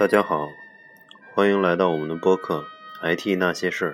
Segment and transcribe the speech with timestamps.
[0.00, 0.48] 大家好，
[1.34, 2.64] 欢迎来到我们的播客
[3.14, 3.92] 《IT 那些事儿》。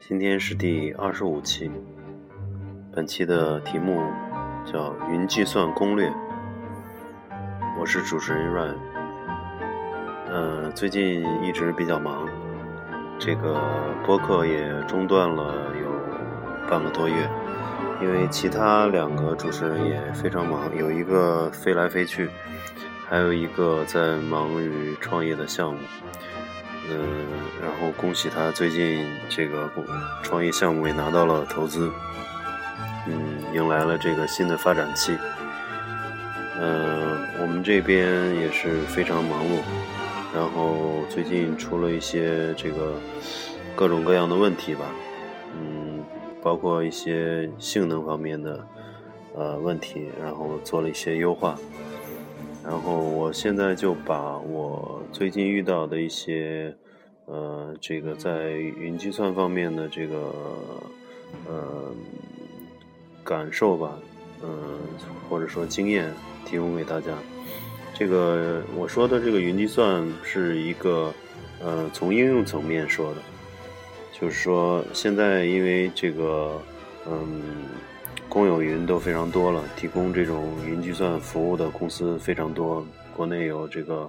[0.00, 1.70] 今天是第二十五期，
[2.92, 4.02] 本期的题目
[4.66, 6.12] 叫“云计算攻略”。
[7.78, 8.76] 我是主持人 Ryan。
[10.28, 12.28] 嗯，最近一直比较忙，
[13.16, 13.62] 这个
[14.04, 17.30] 播客也中断了有半个多月，
[18.02, 22.28] 因为其他两个主持人也非常忙，有一个飞来飞去。
[23.10, 25.80] 还有一个在忙于创业的项目，
[26.88, 27.26] 嗯，
[27.60, 29.68] 然后恭喜他最近这个
[30.22, 31.90] 创业项目也拿到了投资，
[33.08, 35.18] 嗯，迎来了这个新的发展期。
[36.60, 39.58] 嗯，我们这边也是非常忙碌，
[40.32, 42.94] 然后最近出了一些这个
[43.74, 44.84] 各种各样的问题吧，
[45.56, 46.04] 嗯，
[46.40, 48.64] 包括一些性能方面的
[49.34, 51.58] 呃问题，然后做了一些优化。
[52.70, 56.72] 然后我现在就把我最近遇到的一些，
[57.26, 60.32] 呃，这个在云计算方面的这个，
[61.48, 61.92] 呃，
[63.24, 63.98] 感受吧，
[64.44, 64.78] 嗯，
[65.28, 66.14] 或者说经验
[66.46, 67.08] 提供给大家。
[67.92, 71.12] 这个我说的这个云计算是一个，
[71.60, 73.20] 呃，从应用层面说的，
[74.12, 76.62] 就是说现在因为这个，
[77.08, 77.42] 嗯。
[78.30, 82.86] 公有云都非常多了，提供这种云计算服务的公司非常多。
[83.16, 84.08] 国内有这个，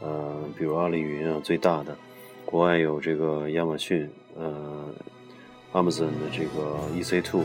[0.00, 1.92] 呃，比如阿里云啊，最大的；
[2.46, 4.08] 国外有这个亚马逊，
[4.38, 4.88] 呃
[5.74, 7.42] ，Amazon 的这个 EC2。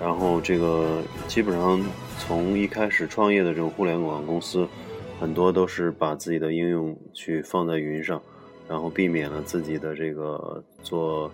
[0.00, 1.82] 然后这个基本上
[2.20, 4.64] 从一开始创业的这种互联网公司，
[5.18, 8.22] 很多都是把自己的应用去放在云上，
[8.68, 11.28] 然后避免了自己的这个做。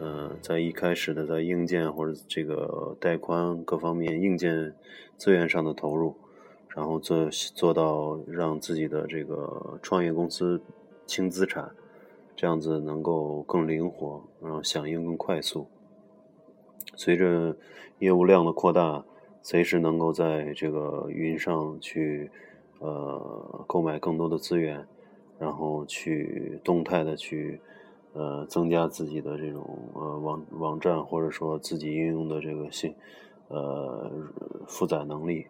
[0.00, 4.72] 呃，在一开始的在硬件或者这个带宽各方面硬件
[5.16, 6.14] 资源上的投入，
[6.68, 10.60] 然后做做到让自己的这个创业公司
[11.04, 11.72] 轻资产，
[12.36, 15.66] 这样子能够更灵活，然后响应更快速。
[16.94, 17.56] 随着
[17.98, 19.04] 业务量的扩大，
[19.42, 22.30] 随时能够在这个云上去
[22.78, 24.86] 呃购买更多的资源，
[25.40, 27.60] 然后去动态的去。
[28.18, 29.62] 呃，增加自己的这种
[29.94, 32.92] 呃网网站，或者说自己应用的这个性
[33.46, 34.10] 呃
[34.66, 35.46] 负载能力。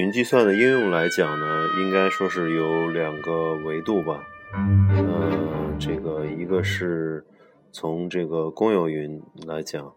[0.00, 4.26] 云计算的应用来讲呢，应该说是有两个维度吧。
[4.56, 7.22] 嗯，这个一个是
[7.70, 9.92] 从这个公有云来讲，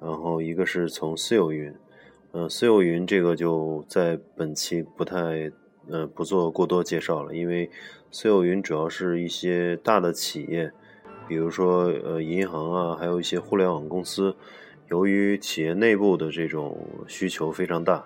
[0.00, 1.74] 然后一个是从私有云。
[2.30, 5.50] 嗯，私有云这个就在本期不太
[5.88, 7.68] 呃不做过多介绍了，因为
[8.12, 10.70] 私有云主要是一些大的企业，
[11.26, 14.36] 比如说呃银行啊，还有一些互联网公司，
[14.88, 18.04] 由于企业内部的这种需求非常大。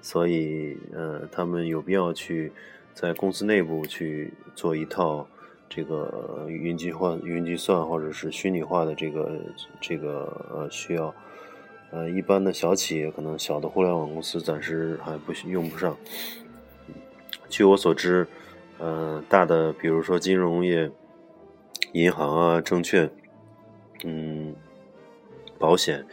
[0.00, 2.52] 所以，呃，他们有必要去
[2.94, 5.26] 在公司内部去做一套
[5.68, 9.40] 这个云计算、云计算或者是虚拟化的这个
[9.80, 11.14] 这个呃需要。
[11.90, 15.96] 呃，一般的小企业可能小的互联网公司暂时还不用不上。
[17.48, 18.26] 据我所知，
[18.76, 20.90] 呃，大的比如说金融业、
[21.92, 23.10] 银行啊、证券，
[24.04, 24.54] 嗯，
[25.58, 26.04] 保险。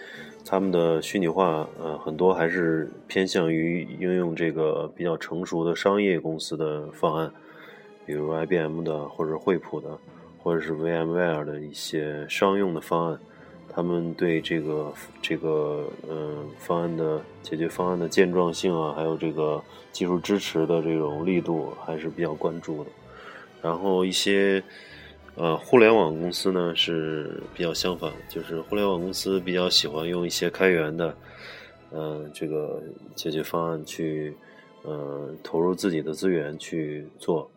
[0.47, 7.31] 他们的虚拟化，呃，很多还是偏向于应用这个比较成熟的商业公司的方案，
[8.05, 9.89] 比如 IBM 的，或者惠普的，
[10.37, 13.19] 或者是 VMware 的一些商用的方案。
[13.67, 19.59] 他们对这个这个呃方案的解决方案的健壮性啊，还有这个
[19.91, 22.89] 技术支持的这种力度，还是比较关注的。
[23.63, 24.63] 然后一些。
[25.37, 31.13] 呃，互联网公司呢是比较相反，就是互联网公司比较喜欢用一些开源的，
[31.91, 32.81] 呃，这个
[33.15, 34.33] 解决方案去，
[34.83, 37.51] 呃，投入自己的资源去做，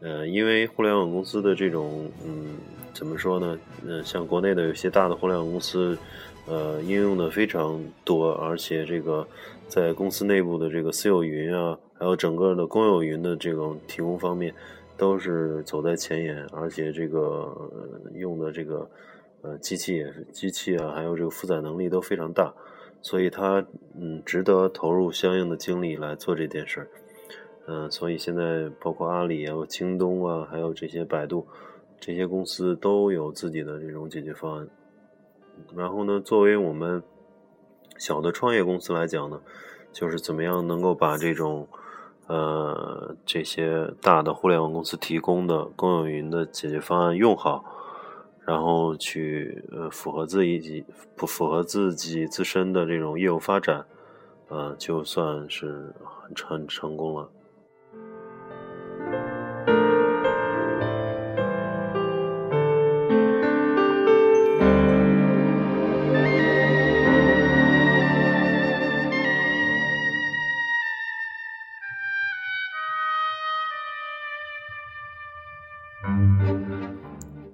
[0.00, 2.56] 呃，因为互联网公司的这种，嗯，
[2.94, 3.58] 怎么说呢？
[3.86, 5.98] 嗯，像国内的有些大的互联网公司，
[6.46, 9.28] 呃，应用的非常多，而且这个
[9.68, 14.54] 在公司内部的这个私有云啊，还有整个的公有云的这种提供方面。
[15.00, 17.50] 都是走在前沿，而且这个
[18.12, 18.86] 用的这个
[19.40, 22.52] 呃机器也是机器啊，还有这个负载能力都非常大，
[23.00, 26.88] 所以它嗯值得投入相应的精力来做这件事儿。
[27.66, 31.46] 嗯，所以现在包括阿里啊、京东啊，还有这些百度
[31.98, 34.68] 这些公司都有自己的这种解决方案。
[35.74, 37.02] 然后呢，作为我们
[37.96, 39.40] 小的创业公司来讲呢，
[39.92, 41.66] 就是怎么样能够把这种
[42.30, 47.64] 呃这些大的互联网公司提供的公有云的解决方案用好，
[48.46, 50.84] 然后去呃符合自己
[51.16, 53.84] 不符合自己自身的这种业务发展，
[54.48, 57.28] 呃就算是很很成功了。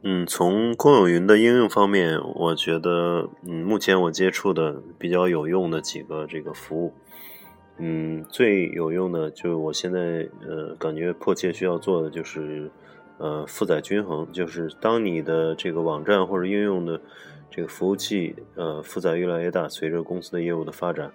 [0.08, 6.92] 嗯，从公有云的应用方面，我觉得，嗯，目前我接触的比较有用的几个这个服务，
[7.78, 12.70] 嗯，最有用的就我现在呃感觉迫切需要做的就是，
[13.18, 17.00] 呃，负载均衡，就是当你的这个网站或者应用的
[17.50, 21.10] 这个服务器呃负载越来越大，随着公司的业务的发展，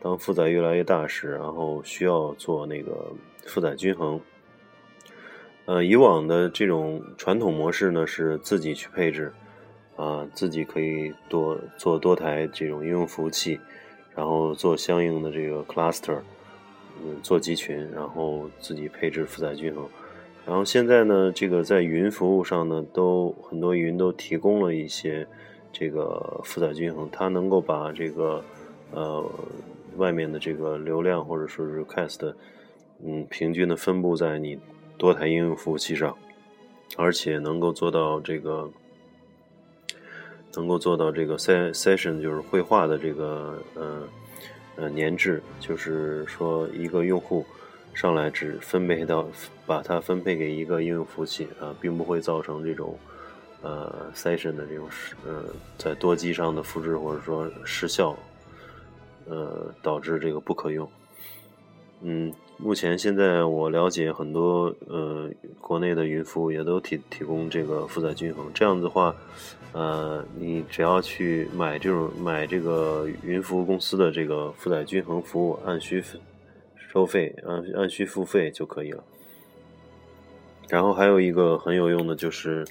[0.00, 3.12] 当负载越来越大时，然后需要做那个
[3.44, 4.18] 负载均衡。
[5.66, 9.32] 呃，以往的这种传统模式呢，是自己去配置，
[9.94, 13.60] 啊，自己可以多做多台这种应用服务器，
[14.16, 16.18] 然后做相应的这个 cluster，
[17.04, 19.86] 嗯，做集群，然后自己配置负载均衡。
[20.44, 25.24] 然后现在呢，这个在云服务上呢，都很多云都提供了一些
[25.70, 28.42] 这个负载均衡，它能够把这个
[28.90, 29.24] 呃
[29.98, 32.34] 外面的这个流量或者说是 cast，
[33.04, 34.58] 嗯，平均的分布在你。
[35.00, 36.14] 多台应用服务器上，
[36.98, 38.70] 而且能够做到这个，
[40.54, 44.02] 能够做到这个 session 就是绘画的这个呃
[44.76, 47.46] 呃粘制，就是说一个用户
[47.94, 49.26] 上来只分配到
[49.64, 52.98] 把它分配给一个应用服务器啊，并不会造成这种
[53.62, 54.86] 呃 session 的这种
[55.24, 55.46] 呃
[55.78, 58.14] 在多机上的复制或者说失效，
[59.24, 60.86] 呃导致这个不可用，
[62.02, 62.30] 嗯。
[62.62, 65.30] 目前现在我了解很多呃
[65.60, 69.16] 国内的云服务也都提提供这个负载均衡，这样子的话，
[69.72, 76.04] 呃你只要去买这种买这个云服务公司的这个负载均衡服务，按需
[76.76, 79.02] 收费，按按需付费就可以了。
[80.68, 82.64] 然后还有一个很有用的就是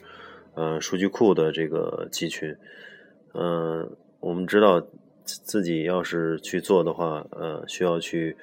[0.54, 2.56] 呃数据库的这个集群，
[3.34, 3.90] 嗯
[4.20, 4.82] 我们知道
[5.24, 8.38] 自己要是去做的话，呃需要去。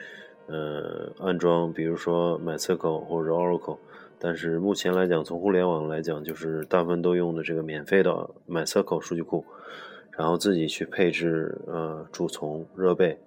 [0.49, 3.79] 呃，安装，比如说 MySQL 或者 Oracle，
[4.21, 9.45] 但是目前来讲，从互联网来讲，就是大部分都用的这个免费的 MySQL 数据库，
[10.17, 13.19] 然后自己去配置呃主从热备，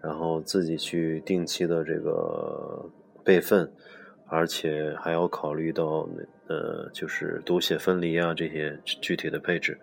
[0.00, 2.88] 然后自己去定期的这个
[3.24, 3.68] 备份，
[4.28, 6.08] 而且还要考虑到
[6.46, 9.76] 呃就是读写分离啊这些具体的配置，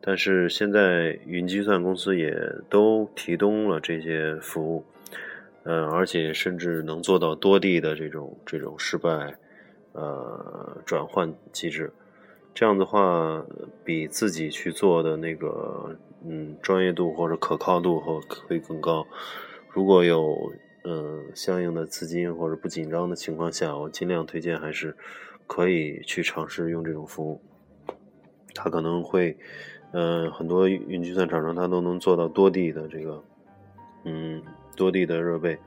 [0.00, 2.36] 但是现在云计算公司也
[2.68, 4.84] 都提供了这些服务。
[5.70, 9.36] 嗯，而且甚至能做到多地的这种这种失败，
[9.92, 11.92] 呃，转换机制，
[12.54, 13.44] 这样的话
[13.84, 15.94] 比自己去做的那个，
[16.26, 19.06] 嗯，专业度或者可靠度会会更高。
[19.68, 20.50] 如果有
[20.84, 24.96] 嗯相应的资金或者不紧张的情况下，我尽量推荐还是
[25.46, 27.42] 可以去尝试用这种服务。
[28.54, 29.36] 它可能会，
[29.92, 33.22] 嗯，很多云计算厂商它都能做到多地的这个，
[34.04, 34.42] 嗯。
[34.78, 35.58] 多地的热备，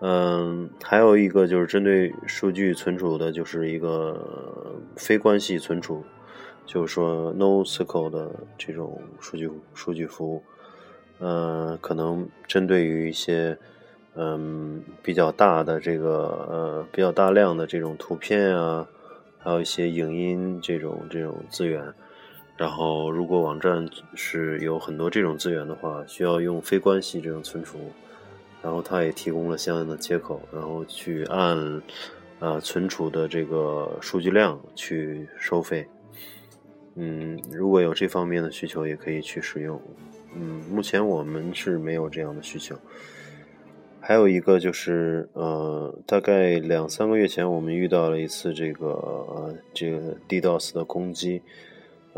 [0.00, 6.04] 嗯，还有一个就是针对数据存储的，就是一个非关系存储，
[6.64, 10.42] 就是说 NoSQL 的这种数据数据服务，
[11.18, 13.58] 嗯，可能针对于一些
[14.14, 18.86] 嗯比较大的这个呃比较大量的这种图片啊，
[19.38, 21.92] 还有一些影音这种这种资源。
[22.58, 27.78] 然后，如果网站是有很多这种资源的话，需要用非关系这种存储，
[28.60, 31.80] 然后它也提供了相应的接口，然后去按
[32.40, 35.86] 呃存储的这个数据量去收费。
[36.96, 39.80] 嗯，如果有这方面的需求，也可以去使用。
[40.34, 42.76] 嗯，目前我们是没有这样的需求。
[44.00, 51.40] 还有一个就是，呃，大概两三个月前，我们遇到了一次这个呃这个 DDoS 的攻击。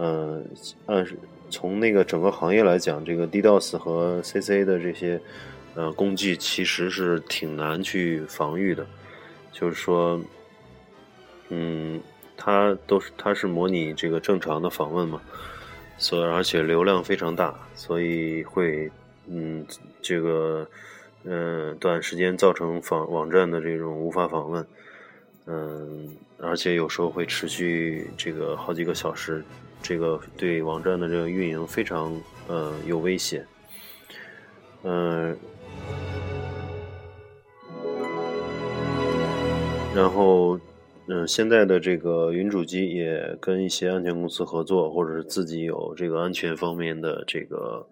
[0.02, 0.42] 嗯，
[0.86, 1.06] 按
[1.50, 5.20] 从那个整个行业来讲，这个 DDoS 和 CC 的这些
[5.74, 8.86] 呃攻击其实是挺难去防御的。
[9.52, 10.18] 就是说，
[11.50, 12.00] 嗯，
[12.34, 15.20] 它都是它是模拟这个正常的访问嘛，
[15.98, 18.90] 所以而且流量非常大，所以会
[19.26, 19.66] 嗯
[20.00, 20.66] 这个
[21.24, 24.66] 嗯短时间造成访网站的这种无法访问，
[25.44, 29.44] 嗯，而且有时候会持续这个好几个小时。
[29.82, 32.14] 这个对网站的这个运营非常
[32.48, 33.44] 呃有威胁，
[34.82, 35.36] 嗯，
[39.94, 40.58] 然后，
[41.08, 47.86] 嗯，现在的这个云主机也跟一些安全公司合作，或者是自己有这个安全方面的这个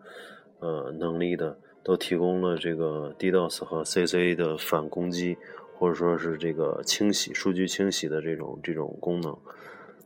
[0.60, 5.36] 呃能力的，都提供了这个 DDoS 和 CC 的反攻击，
[5.76, 9.36] 或者说是这个清洗数据清洗的这种这种功能。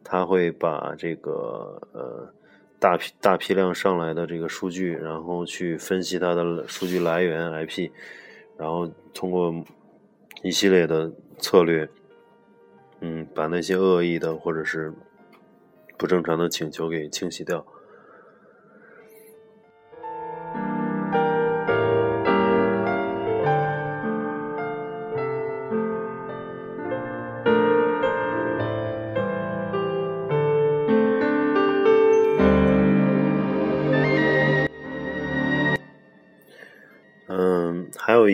[0.04, 2.32] 他会把这个呃
[2.78, 7.90] 大批大批量上来的这个数据，然后去分析它的数据来源 IP，
[8.56, 9.54] 然后通过
[10.42, 11.88] 一系列的策略，
[13.00, 14.92] 嗯，把那些恶意的或者是
[15.96, 17.64] 不正常的请求给清洗掉。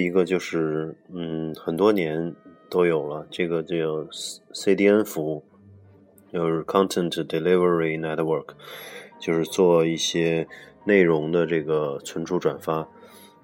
[0.09, 2.35] 一个就是，嗯，很多年
[2.71, 3.77] 都有了，这个叫
[4.55, 5.45] CDN 服务，
[6.33, 8.47] 就是 Content Delivery Network，
[9.21, 10.49] 就是做一些
[10.85, 12.89] 内容的这个存储转发，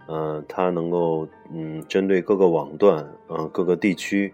[0.06, 4.32] 呃，它能够嗯针对各个网段，嗯，各个地区，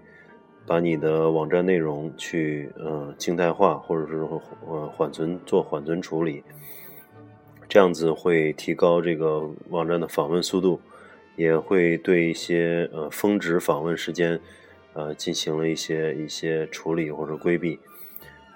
[0.64, 4.24] 把你的网站内容去呃静态化，或者是
[4.68, 6.44] 呃缓存做缓存处理，
[7.68, 10.80] 这样子会提高这个网站的访问速度。
[11.40, 14.38] 也会对一些呃峰值访问时间，
[14.92, 17.78] 呃进行了一些一些处理或者规避，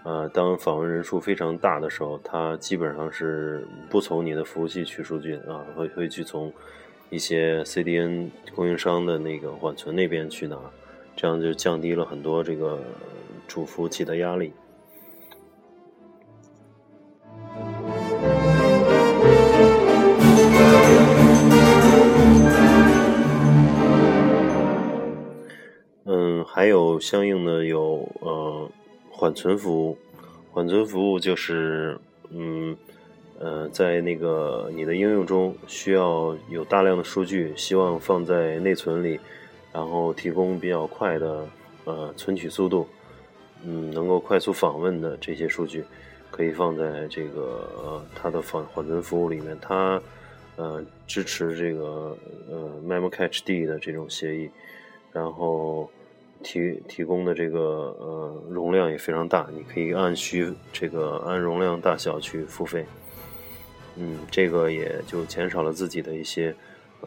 [0.03, 6.53] 呃，当访问人数非常大的时候，它基本上是不从你的服务器取数据啊，会会去从
[7.09, 10.59] 一些 CDN 供应商的那个缓存那边去拿，
[11.17, 12.85] 这样就降低了很多这个
[13.49, 14.53] 主服务器的压力。
[26.55, 28.71] 还有相应的有呃
[29.11, 29.99] 缓存服务，
[30.53, 31.99] 缓存服务就是
[32.31, 32.77] 嗯
[33.41, 39.19] 呃在那个你的应用中需要有大量的数据，希望放在内存里，
[39.73, 41.45] 然后提供比较快的
[41.87, 42.87] 呃存取速度，
[43.65, 45.85] 嗯能够快速访问的这些数据，
[46.31, 50.01] 可以放在这个呃它的缓缓存服务里面，它
[50.55, 52.17] 呃支持这个
[52.49, 54.49] 呃 MemCached 的这种协议，
[55.11, 55.91] 然后。
[56.45, 57.59] 提提供的这个
[57.99, 62.87] 呃容量也非常大，你可以按需这个按容量大小去付费，
[63.97, 66.55] 嗯，这个也就减少了自己的一些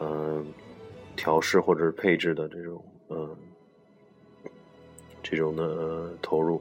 [0.00, 0.44] 嗯
[1.16, 3.36] 调试或者是配置的这种嗯
[5.22, 6.60] 这种的投入。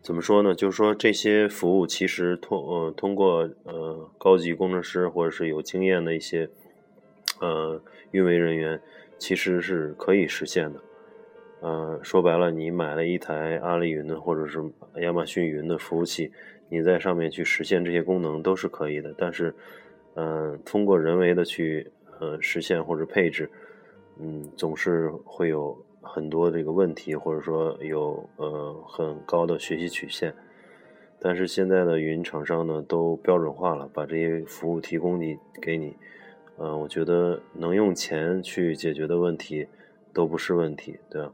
[0.00, 0.52] 怎么说呢？
[0.52, 6.50] 就是说这些服务其实通呃通过呃高级工程师或者是有经验的一些
[7.40, 8.80] 呃运维人员，
[9.18, 10.80] 其实是可以实现的。
[11.62, 14.60] 呃，说白了，你买了一台阿里云的或者是
[14.96, 16.32] 亚马逊云的服务器，
[16.68, 19.14] 你在上面去实现这些功能都是可以的。
[19.16, 19.54] 但是，
[20.14, 21.88] 嗯，通过人为的去
[22.18, 23.48] 呃实现或者配置，
[24.18, 30.34] 嗯，总是会有很多这个问题，或者说有呃很高的学习曲线。
[31.20, 35.96] 但是现在的云厂商呢，都标准化了，把这些服务提供你给你。
[36.58, 39.68] 嗯，我觉得能用钱去解决的问题
[40.12, 41.32] 都不是问题，对吧？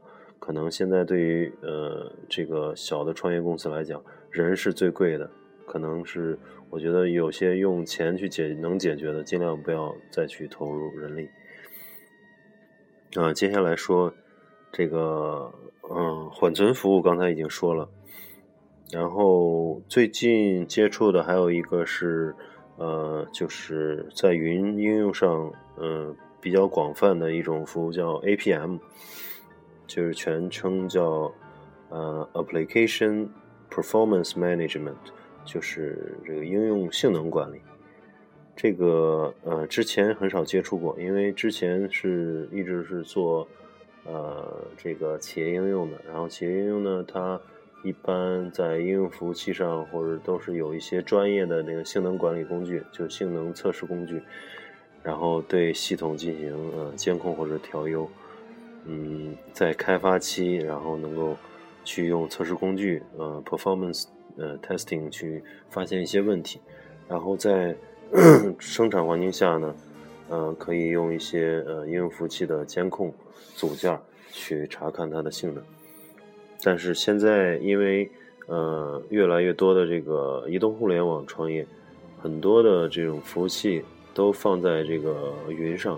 [0.49, 5.29] 可能现在对于呃这个小的创业公司来讲，人是最贵的。
[5.67, 6.35] 可能是
[6.71, 11.29] 我觉得有些用钱去解能解决的，尽量不要再去投入人力。
[13.13, 14.11] 啊，接下来说
[14.71, 15.53] 这个
[15.87, 17.87] 嗯缓存服务，刚才已经说了。
[18.91, 22.33] 然后最近接触的还有一个是
[22.75, 28.79] 呃就是在云应用上嗯比较广泛的一种服务叫 APM。
[29.89, 31.33] 就是全称叫
[31.89, 33.27] 呃 Application
[33.71, 34.93] Performance Management，
[35.43, 37.59] 就是这个应用性能管理。
[38.55, 43.47] 这个呃之前很少接触过，因为之前是一直是做
[44.05, 47.41] 呃这个企业应用的，然后企业应用呢，它
[47.83, 54.21] 一般在应用服务器上或者都是有一些专业的那个性能管理工具，就性能测试工具，
[55.01, 58.07] 然后对系统进行呃监控或者调优。
[58.89, 61.37] 嗯，在开发期，然后能够
[61.85, 64.05] 去用测试工具，呃，performance，
[64.35, 66.59] 呃，testing 去发现一些问题，
[67.07, 67.75] 然后在
[68.57, 69.75] 生产环境下呢，
[70.29, 73.13] 呃，可以用一些呃应用服务器的监控
[73.53, 73.95] 组件
[74.31, 75.63] 去查看它的性能。
[76.63, 78.09] 但是现在因为
[78.47, 81.63] 呃越来越多的这个移动互联网创业，
[82.19, 83.83] 很多的这种服务器。
[84.11, 85.97] 都放在这个云上，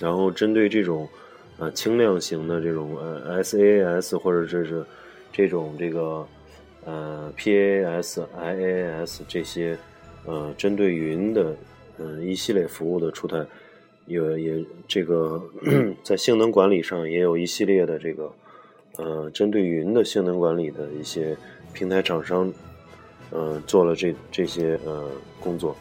[0.00, 1.06] 然后针对这种
[1.58, 4.84] 呃轻量型的这种呃 SaaS 或者这是
[5.32, 6.26] 这种这个
[6.84, 9.78] 呃 PAS、IAS 这些
[10.26, 11.56] 呃针对云的
[11.98, 13.46] 嗯一系列服务的出台，
[14.06, 15.42] 也也这个
[16.02, 18.32] 在性能管理上也有一系列的这个
[18.96, 21.36] 呃针对云的性能管理的一些
[21.72, 22.52] 平台厂商。
[23.36, 25.74] 嗯，做了这这些呃工作，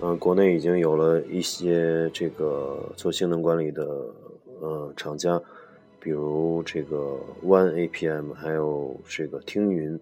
[0.00, 3.84] 嗯，国内已经有了一些这个做性能管理的
[4.64, 5.40] 呃厂家，
[6.00, 10.00] 比如这个 One APM，还有这个听云，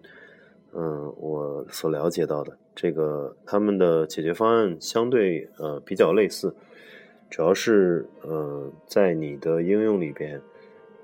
[0.73, 6.55] 嗯，我所了解到的这个他们的解决方案相对呃比较类似，
[7.29, 10.41] 主要是呃在你的应用里边，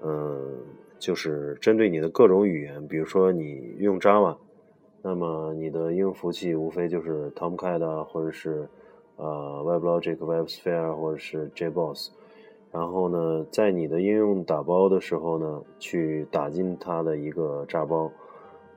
[0.02, 0.58] 嗯，
[0.98, 4.38] 就是针对你的各种语言，比如说你用 Java。
[5.02, 8.68] 那么你的应用服务器无非就是 Tomcat 或者是
[9.16, 12.10] 呃 WebLogic、WebSphere 或者是 JBoss，
[12.72, 18.12] 然后呢，在你的应用打包的时候呢，去打进它的一个炸包，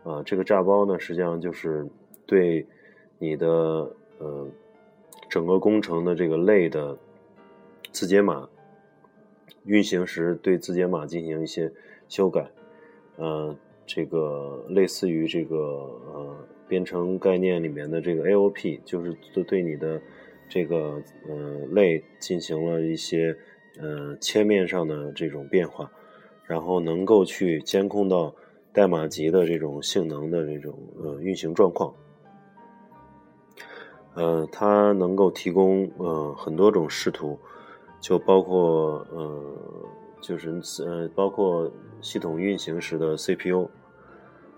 [0.05, 1.87] 啊，这个炸包呢，实际上就是
[2.27, 2.67] 对
[3.19, 3.49] 你的
[4.19, 4.49] 呃
[5.29, 6.97] 整个工程的这个类的
[7.91, 8.49] 字节码
[9.65, 11.73] 运行时，对字节码进行一些
[12.09, 12.51] 修改，
[13.17, 13.57] 呃。
[13.85, 16.37] 这个类似于这个呃
[16.69, 20.01] 编程概念里面的这个 AOP，就是对你的
[20.49, 23.37] 这个呃类进行了一些
[23.81, 25.91] 呃切面上的这种变化，
[26.45, 28.35] 然后能够去监控到
[28.73, 31.93] 代码级的这种性能的这种呃运行状况。
[34.15, 37.39] 呃，它能够提供呃很多种视图，
[38.01, 39.43] 就包括呃
[40.21, 41.71] 就是呃包括。
[42.05, 43.71] 系统运行时的 CPU，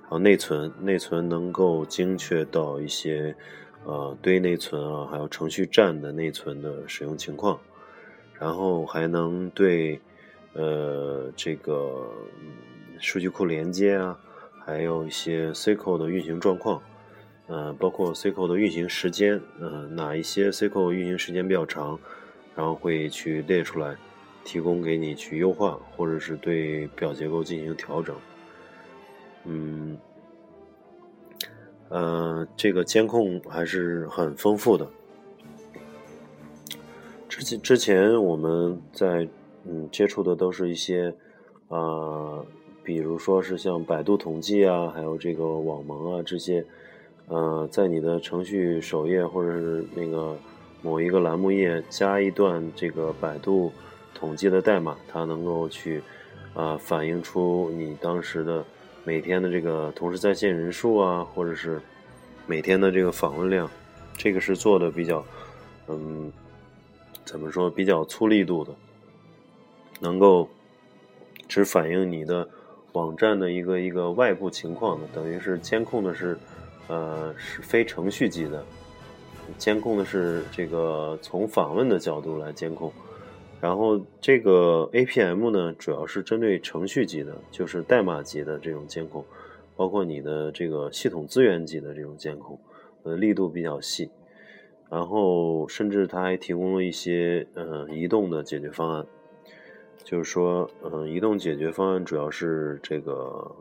[0.00, 3.36] 还有内存，内存能够精确到一些
[3.84, 7.60] 呃堆内存啊，还有程序站的内存的使用情况，
[8.44, 9.98] 然后还能对
[10.52, 12.06] 呃这个
[12.98, 14.20] 数据库连接啊，
[14.62, 16.82] 还有一些 C 口的运行状况，
[17.46, 21.98] 呃，包括 C 口的运行时间，呃，哪一些 C 口运行时间比较长，
[22.54, 23.96] 然后会去列出来。
[24.44, 28.14] 提供给你去优化，或者是对表结构进行调整。
[29.44, 29.96] 嗯，
[31.88, 34.86] 呃，这个监控还是很丰富的。
[37.34, 39.28] 之前之前我们在
[39.64, 41.12] 嗯接触的都是一些
[41.68, 42.40] 啊，
[42.84, 46.64] 比如说是像百度统计啊，还有这个网盟啊这些，
[47.26, 50.36] 呃，在你的程序首页或者是那个
[50.80, 53.72] 某一个栏目页加一段这个百度。
[54.16, 56.00] 统计的代码，它能够去
[56.54, 58.64] 啊反映出你当时的
[59.02, 61.82] 每天的这个同时在线人数啊，或者是
[62.46, 63.68] 每天的这个访问量，
[64.16, 65.22] 这个是做的比较
[65.88, 66.32] 嗯
[67.24, 68.74] 怎么说比较粗力度的，
[70.00, 70.48] 能够
[71.48, 72.48] 只反映你的
[72.92, 76.38] 网站的一个一个外部情况的，等于是监控的是
[76.88, 78.64] 呃是非程序级的，
[79.58, 82.92] 监控的是这个从访问的角度来监控。
[83.60, 89.24] 然后这个 APM 呢，主要是针对程序级的，就是代码级的这种监控，
[89.74, 92.58] 包括你的这个系统资源级的这种监控，
[93.04, 94.10] 呃，力度比较细。
[94.94, 99.04] 然后甚至它还提供了一些呃移动的解决方案，
[100.04, 103.56] 就是说，嗯，移动解决方案主要是这个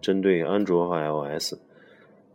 [0.00, 1.58] 针对安卓和 iOS，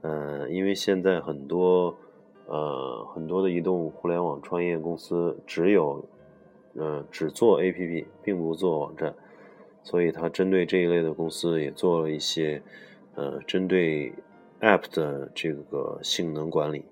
[0.02, 1.98] 嗯，因为现在很多
[2.46, 6.06] 呃很多的移动互联网创业公司只有。
[6.78, 9.16] 嗯，只做 APP，并不做网站，
[9.82, 12.62] 所以它针对这一类的公司也做了一些，
[13.16, 14.12] 呃，针对
[14.60, 16.84] App 的这个性能管理。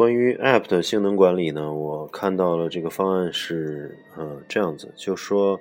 [0.00, 5.60] 关于 App 的性能管理呢，我看到了这个方案是，呃，这样子，就说。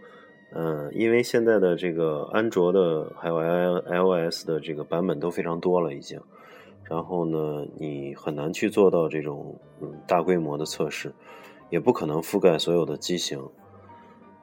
[0.51, 3.35] 呃，因为现在的这个安卓的还有
[3.81, 6.17] iOS 的这个版本都非常多了，已经，
[6.85, 11.11] 然后呢，你很难去做到这种嗯大规模的测试，
[11.69, 13.37] 也不可能覆盖所有的机型。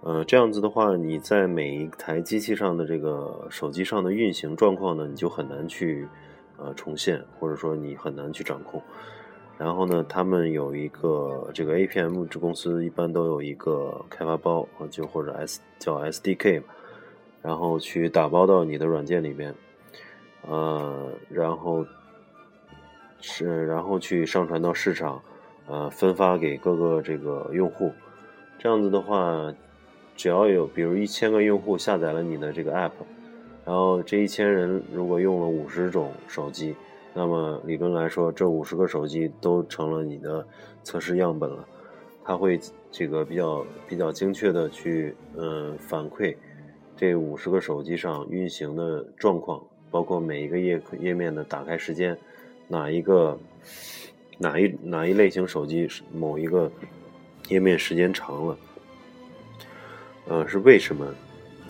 [0.02, 6.06] 嗯，这样子的话，你在每一台机器上的这个手机上的运行状况呢，你就很难去
[6.58, 8.82] 呃重现，或者说你很难去掌控。
[9.58, 16.62] 然后呢，他们有一个这个 APM 这公司一般都有一个开发包啊，就或者 S 叫 SDK
[17.42, 19.54] 然后去打包到你的软件里边，
[20.46, 21.86] 呃，然后
[23.20, 25.22] 是然后去上传到市场，
[25.66, 27.92] 呃，分发给各个这个用户，
[28.58, 29.54] 这样子的话，
[30.16, 32.92] 只要有比如一千个用户下载了你的这个 app，
[33.64, 36.74] 然后这一千人如果用了五十种手机，
[37.16, 40.46] 那么理论来说，这五十个手机都成了你的
[40.82, 41.66] 测试样本了。
[42.22, 46.36] 它会这个比较比较精确的去嗯反馈
[46.94, 52.14] 这五十个手机上运行的状况，包括每一个页页面的打开时间，
[52.68, 53.38] 哪一个
[54.36, 56.70] 哪一哪一类型手机某一个
[57.48, 58.58] 页面时间长了，
[60.28, 61.06] 呃是为什么？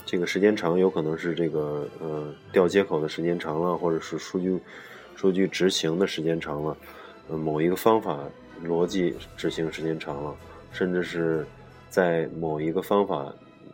[0.05, 4.59] 这个时间长有可能是这个呃调接口的时间长了，或者是数据
[5.17, 6.77] 数据执行的时间长了，
[7.29, 8.21] 呃某一个方法。
[8.65, 10.35] 逻辑执行时间长了，
[10.73, 11.47] 甚至是
[11.91, 13.31] 在某一个方法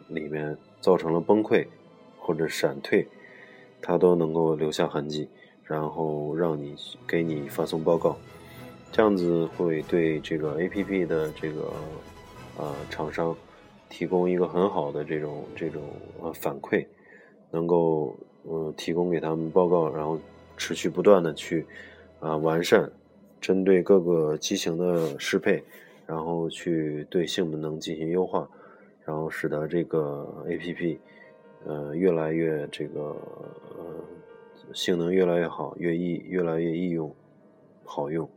[0.09, 1.65] 里面造成了崩溃
[2.19, 3.07] 或者闪退，
[3.81, 5.29] 它都能够留下痕迹，
[5.63, 6.75] 然后让你
[7.07, 8.17] 给你发送报告，
[8.91, 11.73] 这样子会对这个 APP 的这个
[12.59, 13.33] 呃厂商
[13.89, 15.81] 提供一个很好的这种这种
[16.21, 16.85] 呃反馈，
[17.53, 20.19] 能够呃提供给他们报告，然后
[20.63, 21.67] 持续不断的去
[22.21, 22.89] 啊完善。
[23.41, 25.65] 针对各个机型的适配，
[26.07, 28.49] 然后去对性能进行优化，
[29.05, 30.99] 然后使得这个 APP，
[31.65, 33.01] 呃，越来越这个
[33.77, 37.13] 呃性能越来越好，越易越来越易用，
[37.85, 38.31] 好用。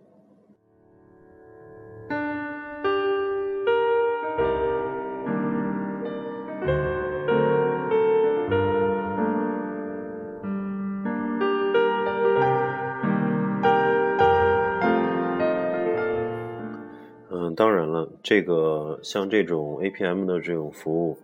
[18.25, 21.17] 这个像这种 APM 的这种服务，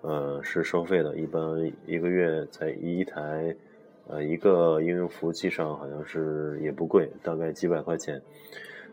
[0.00, 3.54] 呃，是收费的，一般一个月在一台，
[4.08, 8.18] 呃，一个应用服务器上好像是也不贵，大概几百块钱，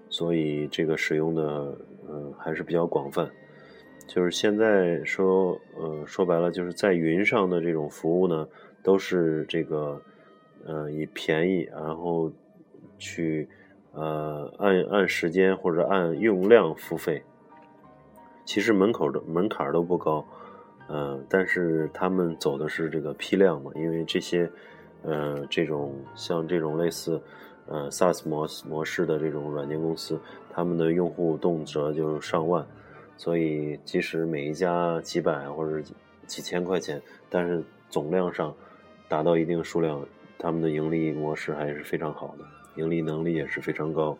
[0.10, 1.73] 所以这个使用的，
[2.10, 3.32] 嗯，还是比较广泛。
[4.08, 8.45] 就是现在说，呃，说白了，就是在云上的这种服务呢，
[8.84, 10.02] 都是这个，
[10.65, 12.30] 呃，以便宜，然后
[12.97, 13.47] 去。
[13.95, 17.21] 呃，按按时间或者按用量付费，
[18.45, 20.25] 其实门口的门槛都不高，
[20.88, 24.49] 呃，但是他们走的是这个批量嘛，因为这些，
[25.01, 27.21] 呃，这种像这种类似，
[27.67, 30.19] 呃，SaaS 模模式的这种软件公司，
[30.51, 32.65] 他们的用户动辄就上万，
[33.15, 35.82] 所以即使每一家几百或者
[36.27, 38.53] 几千块钱，但是总量上
[39.08, 40.06] 达到一定数量，
[40.38, 42.45] 他们的盈利模式还是非常好的。
[42.75, 44.17] 盈利能力也是非常高。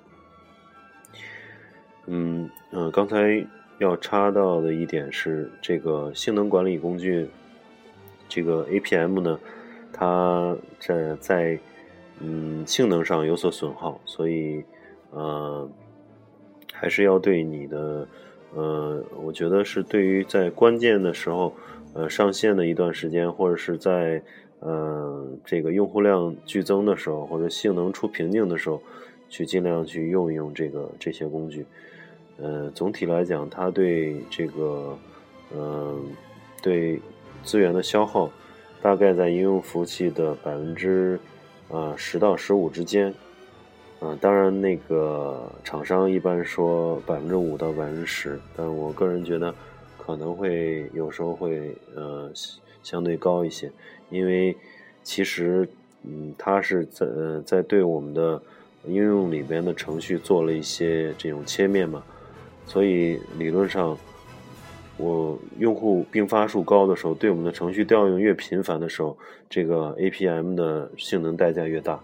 [2.06, 3.46] 嗯嗯，刚才
[3.80, 7.28] 要插到的一点是，这个性能管理工具，
[8.28, 9.40] 这个 APM 呢，
[9.92, 11.60] 它在在
[12.20, 14.64] 嗯性能上有所损耗，所以
[15.12, 15.70] 呃
[16.74, 18.08] 还是要对你的
[18.54, 21.54] 呃，我觉得是对于在关键的时候
[21.94, 24.22] 呃上线的一段时间，或者是在。
[24.66, 28.82] 呃，这个用户量剧增的时候，或者性能出瓶颈的时候，
[29.28, 31.66] 去尽量去用一用这个这些工具。
[32.38, 34.98] 呃，总体来讲，它对这个，
[35.56, 35.96] 呃，
[36.62, 37.00] 对
[37.44, 38.30] 资源的消耗，
[38.82, 41.20] 大概在应用服务器的百分之
[41.70, 43.14] 呃十到十五之间。
[44.02, 49.54] 嗯，当然，那个厂商一般说百分之五到百分之十，但我个人觉得
[49.98, 52.30] 可能会有时候会呃
[52.82, 53.72] 相对高一些。
[54.10, 54.56] 因为
[55.04, 55.66] 其实，
[56.04, 57.08] 嗯，它是在
[57.46, 58.42] 在对我们的
[58.86, 62.04] 应用里边的程序做了一些这种切面嘛，
[62.66, 63.98] 所以理论上，
[64.98, 69.18] 我用户并发数高的时候，对我们的程序调用越频繁的时候，
[69.50, 72.00] 这个 APM 的性能代价越大，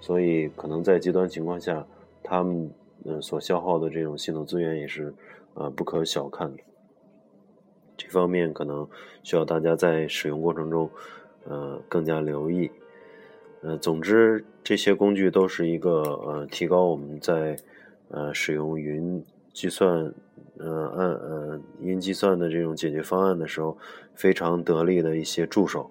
[0.00, 1.86] 所以可能在极端情况下，
[2.22, 2.70] 他们
[3.04, 5.12] 呃所消耗的这种系统资源也是
[5.54, 6.62] 呃不可小看的。
[7.96, 8.88] 这方面可能
[9.22, 10.90] 需要大家在使用过程中。
[11.50, 12.70] 呃，更加留意。
[13.62, 17.56] 呃，总之，这些工具都是一个呃，提高我们在
[18.10, 19.24] 呃使用云
[19.58, 20.14] 计算
[20.58, 23.76] 呃按呃云计算的这种解决方案的时候，
[24.14, 25.90] 非常得力的一些助手。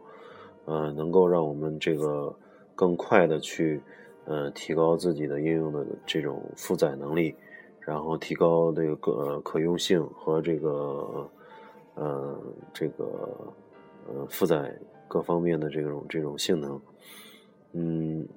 [0.64, 2.34] 呃，能够让我们这个
[2.76, 3.82] 更快的去
[4.24, 7.36] 呃提高自己的应用的这种负载能力，
[7.82, 11.30] 然后提高这个可用性和这个
[11.96, 12.40] 呃
[12.74, 13.06] 这个
[14.08, 14.74] 呃负载。
[15.10, 16.82] 各方面的这种这种性能，
[17.74, 18.28] 嗯。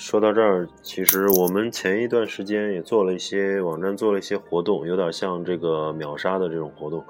[0.00, 7.04] 说到这儿，其实我们前一段时间也做了一些网站，做了一些活动，有点像这个秒杀的这种活动，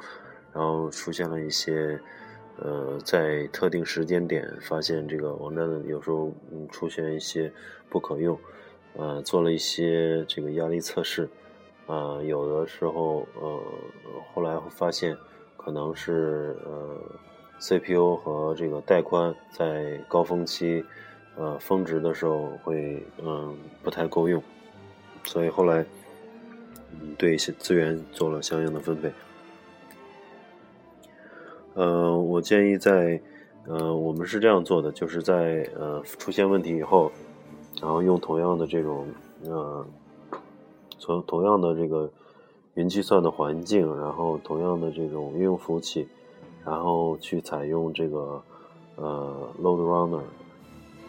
[0.53, 2.01] 然后出现了一些，
[2.59, 7.51] 呃，在特定时间点发现这个网站有时候嗯出现一些
[7.89, 8.37] 不可用，
[8.97, 11.29] 呃，做了一些这个压力测试，
[11.87, 13.63] 啊，有的时候呃
[14.35, 15.17] 后来发现
[15.57, 17.01] 可能是呃
[17.61, 20.85] CPU 和这个带宽在高峰期。
[21.41, 24.43] 呃，峰值的时候会嗯不太够用，
[25.25, 25.83] 所以后来
[26.93, 29.11] 嗯对一些资源做了相应的分配。
[31.73, 33.19] 呃，我建议在
[33.67, 37.11] 呃我们是这样做的，就是在呃出现问题以后，
[37.81, 39.09] 然后用同样的这种
[39.45, 39.87] 呃
[40.99, 42.11] 从同样的这个
[42.75, 46.07] 云计算的环境，然后同样的这种应用服务器，
[46.67, 48.43] 然后去采用这个
[48.97, 50.23] 呃 load runner。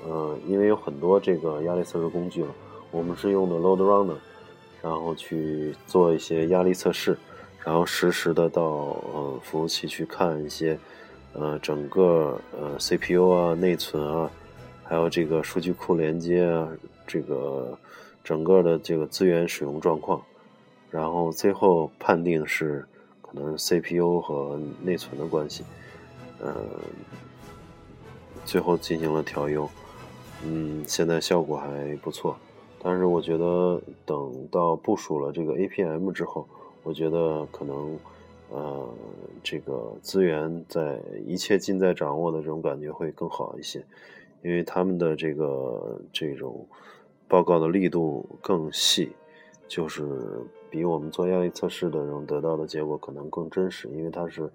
[0.04, 2.50] 呃，因为有很多这个压力测试工具了，
[2.90, 4.18] 我们是用的 Load Runner，
[4.82, 7.18] 然后去做一些压力测试，
[7.64, 10.78] 然后实时的到呃服务器去看一些
[11.34, 14.30] 呃整个呃 CPU 啊、内存啊，
[14.84, 16.68] 还有这个数据库连接啊，
[17.06, 17.78] 这个
[18.24, 20.22] 整个的这个资源使用状况，
[20.90, 22.84] 然后最后判定是
[23.22, 25.64] 可能 CPU 和内存的关系，
[26.40, 26.56] 呃，
[28.46, 29.70] 最后进行了调优。
[30.44, 32.36] 嗯，现在效果还不错，
[32.82, 36.48] 但是我觉得等到部署了这个 APM 之后，
[36.82, 37.98] 我觉得可能，
[38.50, 38.90] 呃，
[39.44, 43.86] 这个资源在一切尽在掌握的这种感觉会更好一些，
[44.42, 46.66] 因为他们的这个这种
[47.28, 49.12] 报告的力度更细，
[49.68, 54.50] 就是比我们做压力测试的这种得到的结果可能更真实，因为它是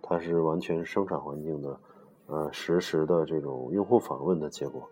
[0.00, 1.78] 它是完全生产环境的，
[2.26, 4.88] 呃，实时的这种用户访问的结果。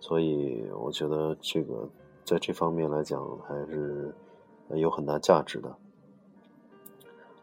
[0.00, 1.88] 所以我觉得这个
[2.24, 4.14] 在这方面来讲还是
[4.68, 5.76] 有很大价值的。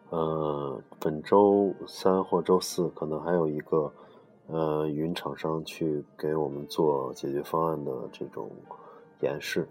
[0.10, 3.92] 呃，本周三或周四可能还有一个
[4.48, 8.50] 呃云厂商去给我们做解决方案的这种
[9.22, 9.68] 演示。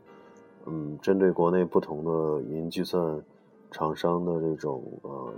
[0.67, 3.23] 嗯，针对国内不同的云计算
[3.71, 5.33] 厂商的这种呃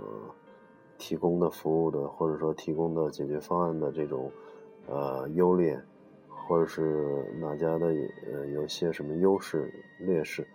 [0.97, 4.31] 提供的服务的或者说提供的解决方案的这种
[4.87, 5.79] 呃优劣。
[6.47, 7.87] 或者是哪家的
[8.31, 10.45] 呃有些什么优势劣势，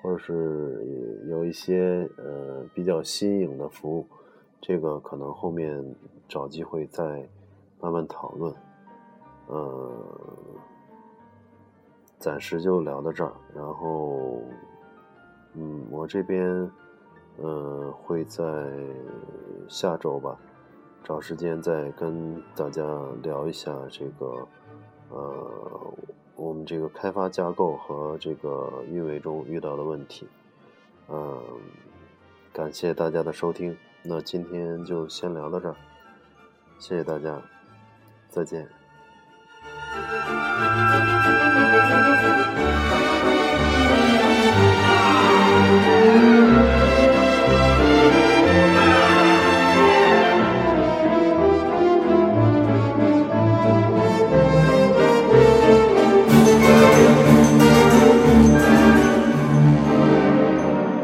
[0.00, 4.06] 或者是有一些呃比较新颖的服务，
[4.60, 5.84] 这个可能后面
[6.28, 7.28] 找机会再
[7.80, 8.54] 慢慢讨论。
[9.48, 9.90] 呃，
[12.20, 14.40] 暂时就聊到这儿，然后
[15.54, 16.70] 嗯，我这边
[17.38, 18.44] 呃会在
[19.68, 20.38] 下周吧，
[21.02, 22.82] 找时间再跟大家
[23.24, 24.46] 聊一下这个。
[25.12, 25.94] 呃，
[26.36, 30.26] 我们这个开发架构和这个运维中遇到的问题，
[31.08, 31.38] 嗯，
[32.52, 35.76] 感谢大家的收听，那今天就先聊到这儿，
[36.78, 37.42] 谢谢大家，
[38.30, 38.66] 再见。